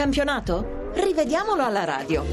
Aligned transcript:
campionato? 0.00 0.92
Rivediamolo 0.94 1.62
alla 1.62 1.84
radio. 1.84 2.24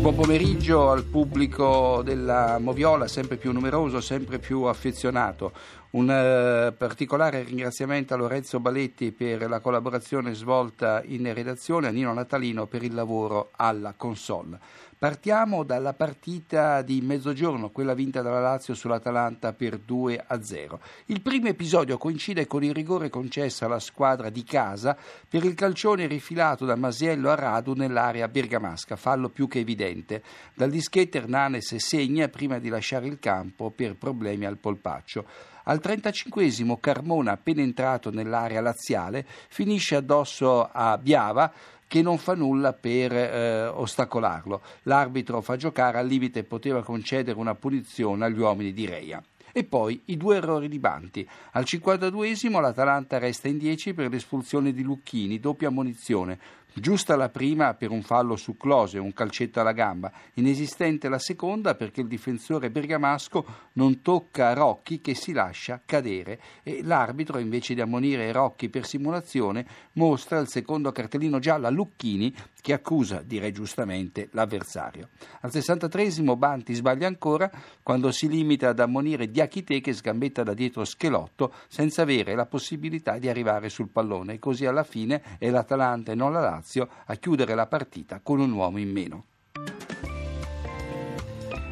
Buon 0.00 0.14
pomeriggio 0.14 0.90
al 0.90 1.04
pubblico 1.04 2.00
della 2.02 2.58
Moviola, 2.58 3.06
sempre 3.06 3.36
più 3.36 3.52
numeroso, 3.52 4.00
sempre 4.00 4.38
più 4.38 4.62
affezionato. 4.62 5.52
Un 5.90 6.08
eh, 6.08 6.72
particolare 6.72 7.42
ringraziamento 7.42 8.14
a 8.14 8.16
Lorenzo 8.16 8.60
Baletti 8.60 9.12
per 9.12 9.46
la 9.46 9.60
collaborazione 9.60 10.32
svolta 10.32 11.02
in 11.04 11.30
redazione, 11.34 11.88
a 11.88 11.90
Nino 11.90 12.14
Natalino 12.14 12.66
per 12.66 12.82
il 12.82 12.94
lavoro 12.94 13.50
alla 13.56 13.92
console. 13.94 14.58
Partiamo 14.98 15.62
dalla 15.62 15.92
partita 15.92 16.80
di 16.80 17.02
mezzogiorno, 17.02 17.68
quella 17.68 17.92
vinta 17.92 18.22
dalla 18.22 18.40
Lazio 18.40 18.72
sull'Atalanta 18.72 19.52
per 19.52 19.76
2 19.76 20.24
a 20.26 20.42
0. 20.42 20.80
Il 21.06 21.20
primo 21.20 21.48
episodio 21.48 21.98
coincide 21.98 22.46
con 22.46 22.64
il 22.64 22.72
rigore 22.72 23.10
concesso 23.10 23.66
alla 23.66 23.78
squadra 23.78 24.30
di 24.30 24.42
casa 24.42 24.96
per 25.28 25.44
il 25.44 25.52
calcione 25.52 26.06
rifilato 26.06 26.64
da 26.64 26.76
Masiello 26.76 27.28
a 27.28 27.34
Radu 27.34 27.74
nell'area 27.74 28.26
bergamasca, 28.26 28.96
fallo 28.96 29.28
più 29.28 29.48
che 29.48 29.58
evidente. 29.58 30.22
Dal 30.54 30.70
dischetto 30.70 31.18
Hernanes 31.18 31.74
segna 31.76 32.28
prima 32.28 32.58
di 32.58 32.70
lasciare 32.70 33.06
il 33.06 33.18
campo 33.18 33.70
per 33.70 33.96
problemi 33.96 34.46
al 34.46 34.56
polpaccio. 34.56 35.26
Al 35.68 35.80
35 35.80 36.78
Carmona, 36.78 37.32
appena 37.32 37.60
entrato 37.60 38.10
nell'area 38.10 38.60
laziale, 38.60 39.26
finisce 39.48 39.96
addosso 39.96 40.62
a 40.62 40.96
Biava 40.96 41.52
che 41.88 42.02
non 42.02 42.18
fa 42.18 42.34
nulla 42.34 42.72
per 42.72 43.12
eh, 43.12 43.66
ostacolarlo. 43.66 44.60
L'arbitro 44.82 45.40
fa 45.40 45.56
giocare, 45.56 45.98
al 45.98 46.06
limite 46.06 46.44
poteva 46.44 46.82
concedere 46.82 47.38
una 47.38 47.54
punizione 47.54 48.24
agli 48.24 48.38
uomini 48.38 48.72
di 48.72 48.86
Reia. 48.86 49.22
E 49.52 49.64
poi 49.64 50.02
i 50.06 50.18
due 50.18 50.36
errori 50.36 50.68
di 50.68 50.78
Banti. 50.78 51.26
Al 51.52 51.64
52esimo 51.64 52.60
l'Atalanta 52.60 53.16
resta 53.16 53.48
in 53.48 53.56
10 53.56 53.94
per 53.94 54.10
l'espulsione 54.10 54.72
di 54.72 54.82
Lucchini, 54.82 55.40
doppia 55.40 55.68
ammonizione. 55.68 56.38
Giusta 56.78 57.16
la 57.16 57.30
prima 57.30 57.72
per 57.72 57.90
un 57.90 58.02
fallo 58.02 58.36
su 58.36 58.58
Close, 58.58 58.98
un 58.98 59.14
calcetto 59.14 59.60
alla 59.60 59.72
gamba, 59.72 60.12
inesistente 60.34 61.08
la 61.08 61.18
seconda 61.18 61.74
perché 61.74 62.02
il 62.02 62.06
difensore 62.06 62.68
bergamasco 62.68 63.46
non 63.72 64.02
tocca 64.02 64.52
Rocchi 64.52 65.00
che 65.00 65.14
si 65.14 65.32
lascia 65.32 65.80
cadere. 65.86 66.38
E 66.62 66.82
l'arbitro 66.82 67.38
invece 67.38 67.72
di 67.72 67.80
ammonire 67.80 68.30
Rocchi 68.30 68.68
per 68.68 68.84
simulazione 68.84 69.66
mostra 69.92 70.38
il 70.38 70.48
secondo 70.48 70.92
cartellino 70.92 71.38
giallo 71.38 71.66
a 71.66 71.70
Lucchini 71.70 72.34
che 72.66 72.72
accusa, 72.72 73.22
direi 73.22 73.52
giustamente, 73.52 74.28
l'avversario. 74.32 75.10
Al 75.42 75.50
63esimo 75.52 76.36
Banti 76.36 76.74
sbaglia 76.74 77.06
ancora 77.06 77.48
quando 77.80 78.10
si 78.10 78.28
limita 78.28 78.70
ad 78.70 78.80
ammonire 78.80 79.30
Diachite 79.30 79.80
che 79.80 79.92
sgambetta 79.92 80.42
da 80.42 80.52
dietro 80.52 80.84
Schelotto 80.84 81.54
senza 81.68 82.02
avere 82.02 82.34
la 82.34 82.46
possibilità 82.46 83.18
di 83.18 83.28
arrivare 83.28 83.68
sul 83.68 83.90
pallone 83.90 84.32
e 84.32 84.38
così 84.40 84.66
alla 84.66 84.82
fine 84.82 85.22
è 85.38 85.48
l'Atalanta 85.48 86.10
e 86.10 86.16
non 86.16 86.32
la 86.32 86.40
Lazio 86.40 86.88
a 87.04 87.14
chiudere 87.14 87.54
la 87.54 87.68
partita 87.68 88.18
con 88.20 88.40
un 88.40 88.50
uomo 88.50 88.78
in 88.78 88.90
meno. 88.90 89.24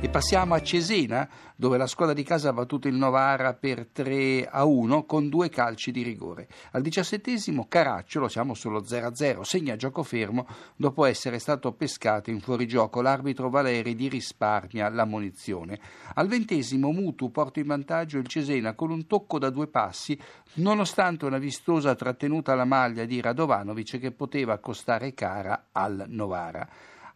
E 0.05 0.11
passiamo 0.11 0.53
a 0.53 0.61
Cesena, 0.61 1.27
dove 1.57 1.79
la 1.79 1.87
squadra 1.87 2.15
di 2.15 2.25
casa 2.25 2.51
ha 2.51 2.53
battuto 2.53 2.89
il 2.89 2.95
Novara 2.95 3.55
per 3.55 3.87
3 3.87 4.47
a 4.47 4.67
1 4.67 5.07
con 5.07 5.31
due 5.31 5.49
calci 5.49 5.91
di 5.93 6.03
rigore. 6.03 6.47
Al 6.73 6.83
diciassettesimo 6.83 7.65
Caracciolo, 7.67 8.29
siamo 8.29 8.53
sullo 8.53 8.85
0 8.85 9.07
a 9.07 9.15
0, 9.15 9.45
segna 9.45 9.77
gioco 9.77 10.03
fermo 10.03 10.47
dopo 10.77 11.07
essere 11.07 11.39
stato 11.39 11.73
pescato 11.73 12.29
in 12.29 12.41
fuorigioco. 12.41 13.01
L'arbitro 13.01 13.49
Valeri 13.49 13.95
di 13.95 14.11
risparmia 14.11 14.91
la 14.91 15.07
munizione. 15.07 15.81
Al 16.17 16.29
ventesimo 16.29 16.93
Mutu 16.93 17.31
porta 17.31 17.61
in 17.61 17.67
vantaggio 17.67 18.19
il 18.19 18.27
Cesena 18.27 18.75
con 18.75 18.91
un 18.91 19.07
tocco 19.07 19.39
da 19.39 19.49
due 19.49 19.69
passi, 19.69 20.21
nonostante 20.57 21.25
una 21.25 21.39
vistosa 21.39 21.95
trattenuta 21.95 22.53
alla 22.53 22.67
maglia 22.67 23.07
di 23.07 23.23
Radovanovic 23.23 23.99
che 23.99 24.13
poteva 24.13 24.59
costare 24.59 25.15
cara 25.15 25.69
al 25.73 26.05
Novara. 26.09 26.69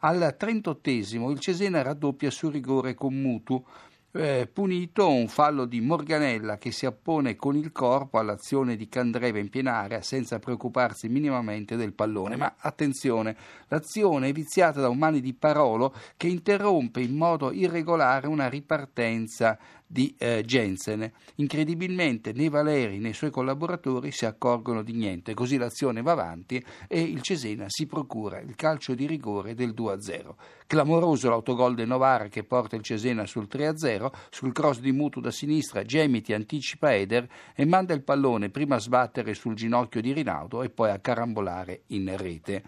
Al 0.02 0.36
38 0.38 0.90
il 0.90 1.40
Cesena 1.40 1.82
raddoppia 1.82 2.30
su 2.30 2.48
rigore 2.48 2.94
con 2.94 3.20
Mutu. 3.20 3.64
Eh, 4.12 4.48
punito 4.50 5.08
un 5.08 5.26
fallo 5.26 5.64
di 5.64 5.80
Morganella 5.80 6.56
che 6.56 6.70
si 6.70 6.86
appone 6.86 7.34
con 7.34 7.56
il 7.56 7.72
corpo 7.72 8.18
all'azione 8.18 8.76
di 8.76 8.88
Candreva 8.88 9.38
in 9.38 9.50
piena 9.50 9.74
area 9.74 10.00
senza 10.00 10.38
preoccuparsi 10.38 11.08
minimamente 11.08 11.74
del 11.74 11.94
pallone. 11.94 12.36
Ma 12.36 12.54
attenzione, 12.58 13.36
l'azione 13.66 14.28
è 14.28 14.32
viziata 14.32 14.80
da 14.80 14.88
un 14.88 14.98
mani 14.98 15.20
di 15.20 15.34
Parolo 15.34 15.92
che 16.16 16.28
interrompe 16.28 17.00
in 17.00 17.16
modo 17.16 17.50
irregolare 17.50 18.28
una 18.28 18.48
ripartenza 18.48 19.58
di 19.88 20.14
eh, 20.18 20.42
Jensen. 20.44 21.10
Incredibilmente 21.36 22.32
né 22.32 22.48
Valeri 22.50 22.98
né 22.98 23.08
i 23.08 23.14
suoi 23.14 23.30
collaboratori 23.30 24.12
si 24.12 24.26
accorgono 24.26 24.82
di 24.82 24.92
niente, 24.92 25.34
così 25.34 25.56
l'azione 25.56 26.02
va 26.02 26.12
avanti 26.12 26.62
e 26.86 27.00
il 27.00 27.22
Cesena 27.22 27.64
si 27.68 27.86
procura 27.86 28.38
il 28.38 28.54
calcio 28.54 28.94
di 28.94 29.06
rigore 29.06 29.54
del 29.54 29.70
2-0. 29.70 30.34
Clamoroso 30.66 31.30
l'autogol 31.30 31.74
del 31.74 31.86
Novara 31.86 32.28
che 32.28 32.44
porta 32.44 32.76
il 32.76 32.82
Cesena 32.82 33.24
sul 33.24 33.48
3-0, 33.50 34.10
sul 34.28 34.52
cross 34.52 34.80
di 34.80 34.92
Mutu 34.92 35.20
da 35.20 35.30
sinistra 35.30 35.82
Gemiti 35.82 36.34
anticipa 36.34 36.94
Eder 36.94 37.26
e 37.54 37.64
manda 37.64 37.94
il 37.94 38.02
pallone 38.02 38.50
prima 38.50 38.74
a 38.74 38.80
sbattere 38.80 39.32
sul 39.32 39.54
ginocchio 39.54 40.02
di 40.02 40.12
Rinaudo 40.12 40.62
e 40.62 40.68
poi 40.68 40.90
a 40.90 40.98
carambolare 40.98 41.84
in 41.88 42.14
rete. 42.16 42.62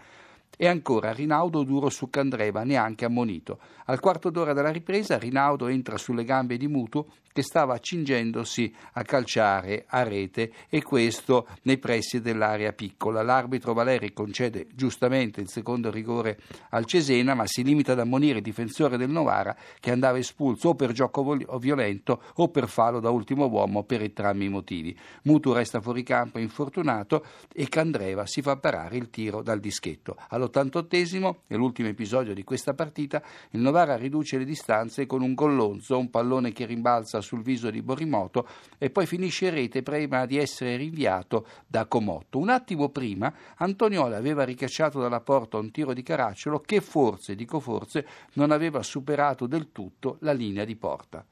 E 0.57 0.67
ancora 0.67 1.13
Rinaudo 1.13 1.63
duro 1.63 1.89
su 1.89 2.09
Candreva, 2.09 2.63
neanche 2.63 3.05
ammonito. 3.05 3.59
Al 3.85 3.99
quarto 3.99 4.29
d'ora 4.29 4.53
della 4.53 4.71
ripresa 4.71 5.17
Rinaudo 5.17 5.67
entra 5.67 5.97
sulle 5.97 6.23
gambe 6.23 6.57
di 6.57 6.67
Mutu 6.67 7.05
che 7.31 7.41
stava 7.43 7.73
accingendosi 7.73 8.73
a 8.93 9.03
calciare 9.03 9.85
a 9.87 10.03
rete 10.03 10.51
e 10.69 10.81
questo 10.81 11.47
nei 11.63 11.77
pressi 11.77 12.21
dell'area 12.21 12.73
piccola. 12.73 13.21
L'arbitro 13.21 13.73
Valeri 13.73 14.13
concede 14.13 14.67
giustamente 14.73 15.41
il 15.41 15.49
secondo 15.49 15.89
rigore 15.91 16.39
al 16.69 16.85
Cesena 16.85 17.33
ma 17.33 17.45
si 17.45 17.63
limita 17.63 17.93
ad 17.93 17.99
ammonire 17.99 18.37
il 18.37 18.43
difensore 18.43 18.97
del 18.97 19.09
Novara 19.09 19.55
che 19.79 19.91
andava 19.91 20.17
espulso 20.17 20.69
o 20.69 20.75
per 20.75 20.91
gioco 20.91 21.37
violento 21.59 22.21
o 22.35 22.49
per 22.49 22.67
fallo 22.67 22.99
da 22.99 23.09
ultimo 23.09 23.45
uomo 23.45 23.83
per 23.83 24.01
entrambi 24.01 24.45
i 24.45 24.49
motivi. 24.49 24.97
Mutu 25.23 25.53
resta 25.53 25.81
fuori 25.81 26.03
campo 26.03 26.39
infortunato 26.39 27.25
e 27.53 27.67
Candreva 27.69 28.25
si 28.25 28.41
fa 28.41 28.57
parare 28.57 28.97
il 28.97 29.09
tiro 29.09 29.41
dal 29.41 29.59
dischetto. 29.59 30.15
All'88esimo, 30.29 31.35
nell'ultimo 31.47 31.87
episodio 31.87 32.33
di 32.33 32.43
questa 32.43 32.73
partita, 32.73 33.21
il 33.51 33.61
Novara 33.61 33.95
riduce 33.95 34.37
le 34.37 34.45
distanze 34.45 35.05
con 35.05 35.21
un 35.21 35.33
gollonzo, 35.33 35.97
un 35.97 36.09
pallone 36.09 36.51
che 36.51 36.65
rimbalza 36.65 37.20
sul 37.21 37.41
viso 37.41 37.69
di 37.69 37.81
Borimoto 37.81 38.47
e 38.77 38.89
poi 38.89 39.05
finisce 39.05 39.47
in 39.47 39.53
rete 39.53 39.81
prima 39.81 40.25
di 40.25 40.37
essere 40.37 40.75
rinviato 40.75 41.45
da 41.67 41.85
Comotto. 41.85 42.37
Un 42.37 42.49
attimo 42.49 42.89
prima 42.89 43.33
Antonioli 43.57 44.15
aveva 44.15 44.43
ricacciato 44.43 44.99
dalla 44.99 45.21
porta 45.21 45.57
un 45.57 45.71
tiro 45.71 45.93
di 45.93 46.03
Caracciolo 46.03 46.59
che 46.59 46.81
forse, 46.81 47.35
dico 47.35 47.59
forse, 47.59 48.05
non 48.33 48.51
aveva 48.51 48.83
superato 48.83 49.47
del 49.47 49.71
tutto 49.71 50.17
la 50.21 50.33
linea 50.33 50.65
di 50.65 50.75
porta. 50.75 51.25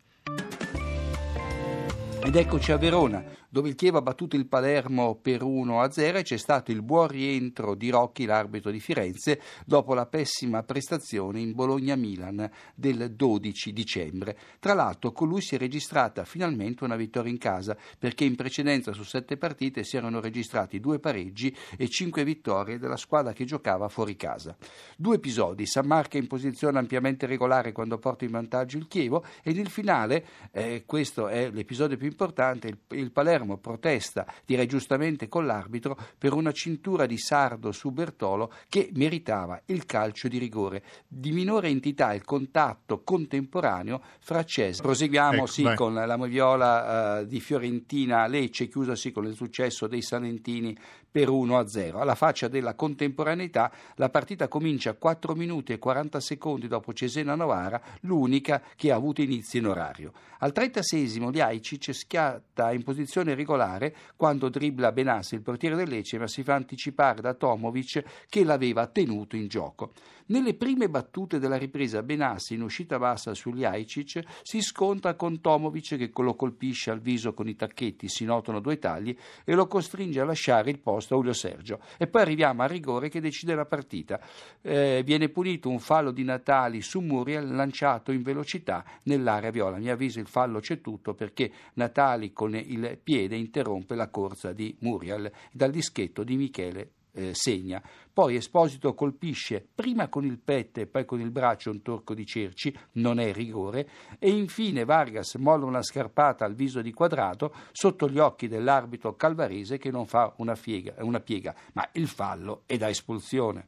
Ed 2.22 2.35
eccoci 2.35 2.74
a 2.74 2.78
Verona, 2.78 3.24
dove 3.50 3.69
il 3.69 3.75
Chievo 3.75 3.97
ha 3.97 4.02
battuto 4.03 4.35
il 4.35 4.46
Palermo 4.46 5.16
per 5.16 5.41
1-0 5.41 6.18
e 6.18 6.22
c'è 6.22 6.38
stato 6.38 6.69
il 6.69 6.84
buon 6.84 7.07
rientro 7.07 7.74
di 7.74 7.90
Rocchi, 7.90 8.25
l'arbitro 8.25 8.69
di 8.69 8.80
Firenze, 8.80 9.41
dopo 9.66 9.96
la 9.96 10.06
pessima 10.06 10.62
prestazione 10.62 11.40
in 11.40 11.53
Bologna-Milan 11.53 12.47
del 12.75 13.16
12 13.16 13.74
dicembre. 13.74 14.38
Tra 14.59 14.74
l'altro 14.74 15.12
con 15.12 15.30
lui 15.30 15.41
si 15.41 15.56
è 15.56 15.57
registrata 15.57 16.25
finalmente 16.25 16.84
una 16.84 16.97
vittoria 16.97 17.31
in 17.31 17.40
casa, 17.40 17.75
perché 17.97 18.25
in 18.25 18.36
precedenza 18.36 18.91
su 18.91 19.03
sette 19.03 19.38
partite 19.38 19.84
si 19.84 19.97
erano 19.97 20.19
registrati 20.19 20.80
due 20.80 21.00
pareggi 21.00 21.56
e 21.78 21.88
cinque 21.88 22.24
vittorie 22.24 22.78
della 22.78 22.97
squadra 22.97 23.34
che 23.34 23.46
giocava 23.46 23.88
fuori 23.88 24.16
casa. 24.16 24.56
Due 24.96 25.16
episodi, 25.16 25.66
San 25.66 25.88
Marca 25.88 26.18
in 26.18 26.28
posizione 26.28 26.78
ampiamente 26.78 27.25
regolare 27.25 27.72
quando 27.72 27.97
porta 27.97 28.25
in 28.25 28.31
vantaggio 28.31 28.78
il 28.78 28.88
Chievo 28.88 29.24
ed 29.41 29.57
il 29.57 29.69
finale, 29.69 30.25
eh, 30.51 30.84
questo 30.86 31.30
è 31.30 31.50
l'episodio 31.50 31.97
più 31.97 32.09
importante, 32.09 32.68
il, 32.68 32.78
il 32.98 33.12
Palermo 33.12 33.57
protesta, 33.57 34.25
direi 34.45 34.68
giustamente 34.68 35.28
con 35.28 35.45
l'arbitro, 35.45 35.98
per 36.18 36.34
una 36.34 36.51
cintura 36.51 37.06
di 37.06 37.18
Sardo 37.18 37.72
su 37.72 37.92
Bertolo 37.92 38.51
che 38.68 38.89
meritava 38.94 39.62
il 39.66 39.86
calcio 39.86 40.28
di 40.28 40.38
rigore. 40.38 40.84
Di 41.07 41.31
minore 41.31 41.69
entità 41.69 42.13
il 42.13 42.24
contatto 42.24 43.01
contemporaneo 43.04 44.01
fra 44.19 44.44
Cesare. 44.44 44.84
Proseguiamo 44.84 45.38
ecco, 45.38 45.45
sì, 45.45 45.72
con 45.75 45.94
la 45.94 46.18
moviola 46.18 47.19
uh, 47.22 47.25
di 47.25 47.39
Fiorentina 47.39 48.28
Lecce, 48.28 48.68
chiusasi 48.68 49.12
con 49.12 49.25
il 49.25 49.36
successo 49.36 49.88
dei 49.88 50.01
Salentini 50.01 50.78
per 51.10 51.30
1-0. 51.30 51.98
Alla 51.98 52.16
faccia 52.16 52.48
della 52.48 52.75
contemporaneità, 52.75 53.72
la 53.95 54.10
partita 54.10 54.48
comincia 54.48 54.94
4 54.94 55.34
minuti 55.36 55.74
e 55.74 55.80
40 55.80 56.19
secondi 56.19 56.68
dopo 56.68 56.94
Cesena 56.94 57.36
Novara, 57.36 57.81
l'unica 58.01 58.62
che 58.75 58.92
ha 58.92 58.95
avuto 58.95 59.22
inizio 59.22 59.60
in 59.60 59.68
orario. 59.68 60.13
Al 60.39 60.54
36esimo 60.56 61.31
Liaicic 61.31 61.94
schiatta 62.00 62.72
in 62.72 62.84
posizione 62.84 63.36
regolare 63.36 63.96
quando 64.16 64.50
dribbla 64.50 64.92
Benassi, 64.92 65.36
il 65.36 65.42
portiere 65.42 65.75
del 65.75 65.90
Lecce, 65.90 66.18
ma 66.18 66.28
si 66.28 66.44
fa 66.44 66.56
anticipare 66.56 67.22
da 67.22 67.34
Tomovic 67.34 68.25
che 68.28 68.44
l'aveva 68.44 68.88
tenuto 68.88 69.36
in 69.36 69.48
gioco. 69.48 69.92
Nelle 70.30 70.54
prime 70.54 70.90
battute 70.90 71.40
della 71.40 71.57
ripresa 71.57 72.04
Benassi 72.04 72.54
in 72.54 72.62
uscita 72.62 73.00
bassa 73.00 73.34
sugli 73.34 73.63
Ajcic 73.63 74.22
si 74.44 74.62
scontra 74.62 75.16
con 75.16 75.42
Tomovic 75.42 75.98
che 75.98 76.12
lo 76.18 76.36
colpisce 76.36 76.92
al 76.92 77.00
viso 77.00 77.34
con 77.34 77.48
i 77.48 77.56
tacchetti, 77.56 78.07
si 78.07 78.25
notano 78.25 78.60
due 78.60 78.78
tagli 78.78 79.16
e 79.44 79.56
lo 79.56 79.66
costringe 79.66 80.19
a 80.19 80.25
lasciare 80.25 80.69
il 80.69 80.78
posto 80.78 81.16
a 81.16 81.18
Julio 81.18 81.34
Sergio. 81.34 81.80
E 81.98 82.06
poi 82.06 82.22
arriviamo 82.22 82.62
al 82.62 82.69
rigore 82.69 83.10
che 83.10 83.19
decide 83.19 83.56
la 83.56 83.66
partita. 83.66 84.22
Eh, 84.62 85.01
viene 85.04 85.30
punito 85.30 85.68
un 85.68 85.80
fallo 85.80 86.12
di 86.12 86.24
Natali 86.24 86.81
su 86.81 87.00
Muriel 87.00 87.56
lanciato 87.56 88.12
in 88.12 88.22
velocità 88.22 88.86
nell'area 89.04 89.50
viola. 89.50 89.78
A 89.78 89.80
mio 89.80 89.94
avviso 89.94 90.19
il 90.19 90.28
fallo 90.28 90.60
c'è 90.60 90.80
tutto 90.80 91.16
perché 91.16 91.51
Natali 91.74 91.88
con 92.33 92.56
il 92.56 93.00
piede 93.01 93.36
interrompe 93.36 93.95
la 93.95 94.09
corsa 94.09 94.51
di 94.53 94.75
Muriel 94.80 95.31
dal 95.51 95.71
dischetto 95.71 96.24
di 96.24 96.36
Michele 96.38 96.91
eh, 97.13 97.33
segna. 97.33 97.81
Poi 98.12 98.36
Esposito 98.36 98.94
colpisce 98.94 99.65
prima 99.74 100.09
con 100.09 100.25
il 100.25 100.39
petto 100.39 100.80
e 100.80 100.88
poi 100.88 101.06
con 101.06 101.19
il 101.19 101.31
braccio 101.31 101.71
un 101.71 101.81
torco 101.81 102.13
di 102.13 102.25
Cerci, 102.25 102.75
non 102.94 103.19
è 103.19 103.31
rigore, 103.31 103.89
e 104.19 104.30
infine 104.30 104.86
Vargas 104.86 105.36
molla 105.36 105.65
una 105.65 105.81
scarpata 105.81 106.45
al 106.45 106.56
viso 106.56 106.81
di 106.81 106.91
quadrato 106.91 107.53
sotto 107.71 108.09
gli 108.09 108.19
occhi 108.19 108.47
dell'arbitro 108.47 109.15
calvarese 109.15 109.77
che 109.77 109.91
non 109.91 110.06
fa 110.06 110.33
una, 110.38 110.56
fiega, 110.56 110.95
una 111.00 111.19
piega, 111.19 111.56
ma 111.74 111.88
il 111.94 112.07
fallo 112.07 112.63
è 112.65 112.77
da 112.77 112.89
espulsione. 112.89 113.68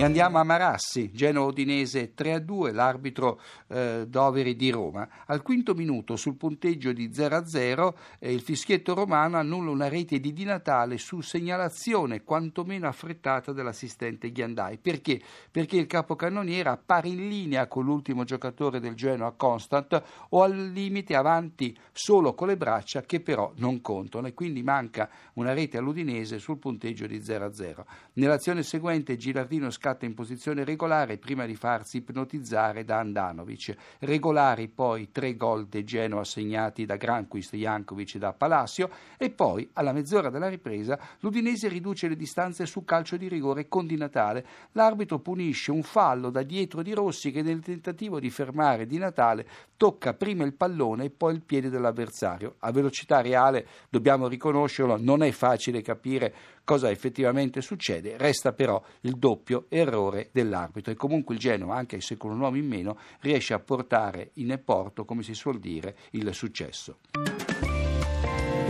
E 0.00 0.02
andiamo 0.02 0.38
a 0.38 0.44
Marassi, 0.44 1.10
Genoa 1.12 1.44
Udinese 1.44 2.14
3-2, 2.16 2.72
l'arbitro 2.72 3.38
eh, 3.66 4.06
Doveri 4.08 4.56
di 4.56 4.70
Roma. 4.70 5.06
Al 5.26 5.42
quinto 5.42 5.74
minuto, 5.74 6.16
sul 6.16 6.36
punteggio 6.36 6.90
di 6.92 7.10
0-0, 7.10 7.92
eh, 8.18 8.32
il 8.32 8.40
fischietto 8.40 8.94
romano 8.94 9.36
annulla 9.36 9.70
una 9.70 9.90
rete 9.90 10.18
di 10.18 10.32
Di 10.32 10.44
Natale 10.44 10.96
su 10.96 11.20
segnalazione 11.20 12.24
quantomeno 12.24 12.88
affrettata 12.88 13.52
dell'assistente 13.52 14.32
Ghiandai. 14.32 14.78
Perché? 14.78 15.20
Perché 15.50 15.76
il 15.76 15.86
capocannoniere 15.86 16.70
appare 16.70 17.08
in 17.08 17.28
linea 17.28 17.66
con 17.66 17.84
l'ultimo 17.84 18.24
giocatore 18.24 18.80
del 18.80 18.94
Genoa, 18.94 19.32
Constant, 19.32 20.02
o 20.30 20.42
al 20.42 20.70
limite 20.70 21.14
avanti 21.14 21.76
solo 21.92 22.32
con 22.32 22.48
le 22.48 22.56
braccia 22.56 23.02
che 23.02 23.20
però 23.20 23.52
non 23.56 23.82
contano 23.82 24.28
e 24.28 24.32
quindi 24.32 24.62
manca 24.62 25.10
una 25.34 25.52
rete 25.52 25.76
all'Udinese 25.76 26.38
sul 26.38 26.56
punteggio 26.56 27.06
di 27.06 27.18
0-0. 27.18 27.84
Nell'azione 28.14 28.62
seguente 28.62 29.18
Gilardino 29.18 29.68
scappa 29.68 29.88
scatta 29.90 30.06
in 30.06 30.14
posizione 30.14 30.64
regolare 30.64 31.18
prima 31.18 31.46
di 31.46 31.56
farsi 31.56 31.98
ipnotizzare 31.98 32.84
da 32.84 32.98
Andanovic. 32.98 33.74
Regolari 33.98 34.68
poi 34.68 35.10
tre 35.10 35.34
gol 35.36 35.66
de 35.66 35.82
Genoa 35.82 36.22
segnati 36.22 36.86
da 36.86 36.96
Granquist, 36.96 37.56
Jankovic 37.56 38.14
e 38.14 38.18
da 38.18 38.32
Palacio 38.32 38.90
e 39.16 39.30
poi 39.30 39.68
alla 39.74 39.92
mezz'ora 39.92 40.30
della 40.30 40.48
ripresa 40.48 40.98
l'Udinese 41.20 41.68
riduce 41.68 42.08
le 42.08 42.16
distanze 42.16 42.66
su 42.66 42.84
calcio 42.84 43.16
di 43.16 43.28
rigore 43.28 43.68
con 43.68 43.86
Di 43.86 43.96
Natale. 43.96 44.46
L'arbitro 44.72 45.18
punisce 45.18 45.72
un 45.72 45.82
fallo 45.82 46.30
da 46.30 46.42
dietro 46.42 46.82
di 46.82 46.92
Rossi 46.92 47.32
che 47.32 47.42
nel 47.42 47.60
tentativo 47.60 48.20
di 48.20 48.30
fermare 48.30 48.86
Di 48.86 48.98
Natale 48.98 49.46
tocca 49.76 50.14
prima 50.14 50.44
il 50.44 50.54
pallone 50.54 51.06
e 51.06 51.10
poi 51.10 51.34
il 51.34 51.42
piede 51.42 51.70
dell'avversario. 51.70 52.56
A 52.58 52.70
velocità 52.70 53.20
reale, 53.22 53.66
dobbiamo 53.88 54.28
riconoscerlo, 54.28 54.96
non 55.00 55.22
è 55.22 55.30
facile 55.30 55.82
capire 55.82 56.34
cosa 56.70 56.90
effettivamente 56.90 57.62
succede, 57.62 58.16
resta 58.16 58.52
però 58.52 58.80
il 59.00 59.16
doppio 59.16 59.64
errore 59.80 60.30
dell'arbitro 60.32 60.92
e 60.92 60.96
comunque 60.96 61.34
il 61.34 61.40
Genoa, 61.40 61.76
anche 61.76 62.00
se 62.00 62.16
con 62.16 62.30
un 62.30 62.40
uomo 62.40 62.56
in 62.56 62.66
meno, 62.66 62.98
riesce 63.20 63.54
a 63.54 63.58
portare 63.58 64.30
in 64.34 64.60
porto, 64.64 65.04
come 65.04 65.22
si 65.22 65.34
suol 65.34 65.58
dire, 65.58 65.96
il 66.12 66.32
successo. 66.34 66.98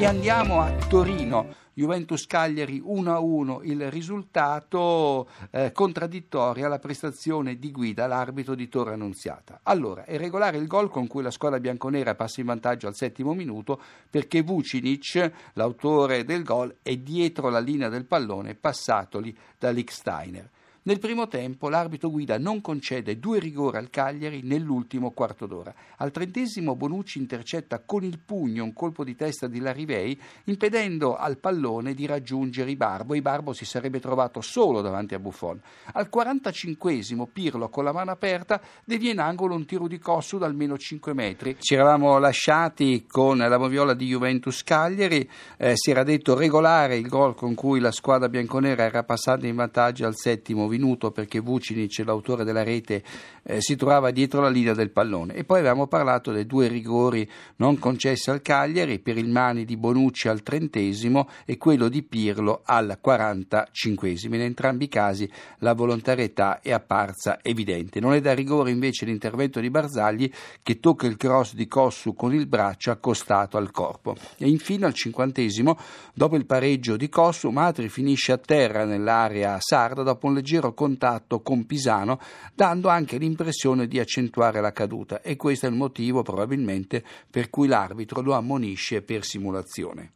E 0.00 0.06
andiamo 0.06 0.60
a 0.60 0.72
Torino. 0.88 1.68
Juventus 1.74 2.26
Cagliari 2.26 2.80
1-1 2.80 3.60
il 3.64 3.90
risultato 3.90 5.28
eh, 5.50 5.72
contraddittorio 5.72 6.64
alla 6.64 6.78
prestazione 6.78 7.58
di 7.58 7.70
guida 7.70 8.06
l'arbitro 8.06 8.54
di 8.54 8.68
Torre 8.68 8.94
Annunziata. 8.94 9.60
Allora, 9.64 10.04
è 10.04 10.16
regolare 10.16 10.56
il 10.56 10.66
gol 10.66 10.90
con 10.90 11.06
cui 11.06 11.22
la 11.22 11.30
squadra 11.30 11.60
bianconera 11.60 12.14
passa 12.14 12.40
in 12.40 12.46
vantaggio 12.46 12.86
al 12.86 12.94
settimo 12.94 13.34
minuto 13.34 13.80
perché 14.08 14.42
Vucinic, 14.42 15.32
l'autore 15.52 16.24
del 16.24 16.44
gol, 16.44 16.76
è 16.82 16.96
dietro 16.96 17.50
la 17.50 17.60
linea 17.60 17.88
del 17.88 18.06
pallone 18.06 18.54
passatoli 18.54 19.36
da 19.58 19.70
Licksteiner. 19.70 20.48
Nel 20.82 20.98
primo 20.98 21.28
tempo 21.28 21.68
l'arbitro 21.68 22.10
guida 22.10 22.38
non 22.38 22.62
concede 22.62 23.18
due 23.18 23.38
rigori 23.38 23.76
al 23.76 23.90
Cagliari 23.90 24.40
nell'ultimo 24.42 25.10
quarto 25.10 25.44
d'ora. 25.44 25.74
Al 25.98 26.10
trentesimo 26.10 26.74
Bonucci 26.74 27.18
intercetta 27.18 27.80
con 27.84 28.02
il 28.02 28.18
pugno 28.18 28.64
un 28.64 28.72
colpo 28.72 29.04
di 29.04 29.14
testa 29.14 29.46
di 29.46 29.60
Larivei, 29.60 30.18
impedendo 30.44 31.16
al 31.16 31.36
pallone 31.36 31.92
di 31.92 32.06
raggiungere 32.06 32.70
Ibarbo. 32.70 33.14
Ibarbo 33.14 33.52
si 33.52 33.66
sarebbe 33.66 34.00
trovato 34.00 34.40
solo 34.40 34.80
davanti 34.80 35.14
a 35.14 35.18
Buffon. 35.18 35.60
Al 35.92 36.08
45 36.08 37.28
Pirlo 37.30 37.68
con 37.68 37.84
la 37.84 37.92
mano 37.92 38.12
aperta 38.12 38.58
devia 38.82 39.10
in 39.10 39.18
angolo 39.18 39.54
un 39.54 39.66
tiro 39.66 39.86
di 39.86 39.98
Cossu 39.98 40.38
da 40.38 40.46
almeno 40.46 40.78
5 40.78 41.12
metri. 41.12 41.56
Ci 41.60 41.74
eravamo 41.74 42.18
lasciati 42.18 43.04
con 43.06 43.36
la 43.36 43.58
moviola 43.58 43.92
di 43.92 44.06
Juventus 44.06 44.64
Cagliari, 44.64 45.28
eh, 45.58 45.72
si 45.74 45.90
era 45.90 46.04
detto 46.04 46.34
regolare 46.34 46.96
il 46.96 47.06
gol 47.06 47.34
con 47.34 47.54
cui 47.54 47.80
la 47.80 47.92
squadra 47.92 48.30
bianconera 48.30 48.84
era 48.84 49.04
passata 49.04 49.46
in 49.46 49.56
vantaggio 49.56 50.06
al 50.06 50.16
settimo 50.16 50.68
minuto 50.70 51.10
perché 51.10 51.40
Vucinic, 51.40 52.02
l'autore 52.04 52.44
della 52.44 52.62
rete, 52.62 53.02
eh, 53.42 53.60
si 53.60 53.76
trovava 53.76 54.10
dietro 54.10 54.40
la 54.40 54.48
linea 54.48 54.72
del 54.72 54.90
pallone. 54.90 55.34
E 55.34 55.44
poi 55.44 55.58
avevamo 55.58 55.86
parlato 55.86 56.32
dei 56.32 56.46
due 56.46 56.68
rigori 56.68 57.28
non 57.56 57.78
concessi 57.78 58.30
al 58.30 58.40
Cagliari 58.42 58.98
per 59.00 59.18
il 59.18 59.28
Mani 59.28 59.64
di 59.64 59.76
Bonucci 59.76 60.28
al 60.28 60.42
trentesimo 60.42 61.28
e 61.44 61.58
quello 61.58 61.88
di 61.88 62.02
Pirlo 62.02 62.62
al 62.64 62.98
quarantacinquesimo. 63.00 64.34
In 64.34 64.42
entrambi 64.42 64.84
i 64.84 64.88
casi 64.88 65.30
la 65.58 65.74
volontarietà 65.74 66.60
è 66.60 66.72
apparsa 66.72 67.40
evidente. 67.42 68.00
Non 68.00 68.14
è 68.14 68.20
da 68.20 68.32
rigore 68.32 68.70
invece 68.70 69.04
l'intervento 69.04 69.60
di 69.60 69.70
Barzagli 69.70 70.30
che 70.62 70.80
tocca 70.80 71.06
il 71.06 71.16
cross 71.16 71.54
di 71.54 71.66
Cossu 71.66 72.14
con 72.14 72.32
il 72.34 72.46
braccio 72.46 72.90
accostato 72.90 73.56
al 73.56 73.70
corpo. 73.70 74.14
E 74.38 74.48
infine 74.48 74.86
al 74.86 74.94
cinquantesimo, 74.94 75.78
dopo 76.14 76.36
il 76.36 76.46
pareggio 76.46 76.96
di 76.96 77.08
Cossu, 77.08 77.50
Matri 77.50 77.88
finisce 77.88 78.32
a 78.32 78.38
terra 78.38 78.84
nell'area 78.84 79.58
sarda 79.60 80.02
dopo 80.02 80.26
un 80.26 80.34
leggero 80.34 80.59
leggero 80.60 80.74
contatto 80.74 81.40
con 81.40 81.64
Pisano, 81.64 82.20
dando 82.54 82.88
anche 82.88 83.16
l'impressione 83.16 83.86
di 83.86 83.98
accentuare 83.98 84.60
la 84.60 84.72
caduta 84.72 85.22
e 85.22 85.36
questo 85.36 85.66
è 85.66 85.70
il 85.70 85.74
motivo 85.74 86.22
probabilmente 86.22 87.02
per 87.28 87.48
cui 87.48 87.66
l'arbitro 87.66 88.20
lo 88.20 88.34
ammonisce 88.34 89.02
per 89.02 89.24
simulazione. 89.24 90.12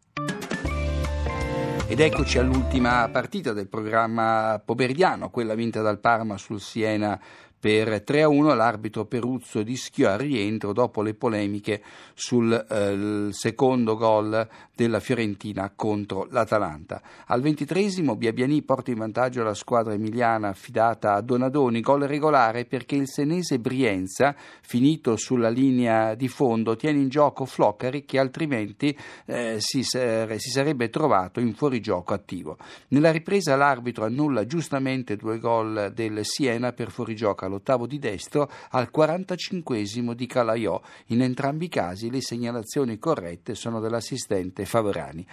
Ed 1.86 2.00
eccoci 2.00 2.38
all'ultima 2.38 3.08
partita 3.10 3.52
del 3.52 3.68
programma 3.68 4.60
poberdiano, 4.64 5.30
quella 5.30 5.54
vinta 5.54 5.82
dal 5.82 6.00
Parma 6.00 6.38
sul 6.38 6.60
Siena 6.60 7.20
per 7.64 8.02
3 8.02 8.24
a 8.24 8.28
1 8.28 8.52
l'arbitro 8.52 9.06
Peruzzo 9.06 9.62
rischiò 9.62 10.10
al 10.10 10.18
rientro 10.18 10.74
dopo 10.74 11.00
le 11.00 11.14
polemiche 11.14 11.82
sul 12.12 12.52
eh, 12.52 13.32
secondo 13.32 13.96
gol 13.96 14.46
della 14.74 15.00
Fiorentina 15.00 15.72
contro 15.74 16.26
l'Atalanta. 16.30 17.00
Al 17.28 17.40
ventitresimo 17.40 18.16
Biabiani 18.16 18.60
porta 18.60 18.90
in 18.90 18.98
vantaggio 18.98 19.42
la 19.42 19.54
squadra 19.54 19.94
emiliana 19.94 20.48
affidata 20.48 21.14
a 21.14 21.22
Donadoni, 21.22 21.80
gol 21.80 22.02
regolare 22.02 22.66
perché 22.66 22.96
il 22.96 23.08
senese 23.08 23.58
Brienza, 23.58 24.36
finito 24.60 25.16
sulla 25.16 25.48
linea 25.48 26.14
di 26.14 26.28
fondo, 26.28 26.76
tiene 26.76 26.98
in 26.98 27.08
gioco 27.08 27.46
Floccari 27.46 28.04
che 28.04 28.18
altrimenti 28.18 28.94
eh, 29.24 29.56
si, 29.58 29.82
si 29.82 30.50
sarebbe 30.50 30.90
trovato 30.90 31.40
in 31.40 31.54
fuorigioco 31.54 32.12
attivo. 32.12 32.58
Nella 32.88 33.10
ripresa 33.10 33.56
l'arbitro 33.56 34.04
annulla 34.04 34.44
giustamente 34.44 35.16
due 35.16 35.38
gol 35.38 35.92
del 35.94 36.26
Siena 36.26 36.72
per 36.72 36.90
fuorigioco 36.90 37.52
all'ottavo 37.54 37.86
di 37.86 37.98
destro 37.98 38.50
al 38.70 38.90
45 38.90 39.78
di 40.14 40.26
Calaiò. 40.26 40.80
In 41.06 41.22
entrambi 41.22 41.66
i 41.66 41.68
casi 41.68 42.10
le 42.10 42.20
segnalazioni 42.20 42.98
corrette 42.98 43.54
sono 43.54 43.80
dell'assistente 43.80 44.64
Favorani. 44.64 45.26